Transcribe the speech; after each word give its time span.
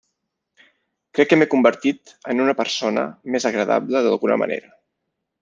Crec 1.17 1.29
que 1.33 1.37
m'he 1.41 1.47
convertit 1.51 2.13
en 2.33 2.41
una 2.47 2.57
persona 2.63 3.05
més 3.37 3.47
agradable 3.51 4.03
d'alguna 4.09 4.41
manera. 4.47 4.75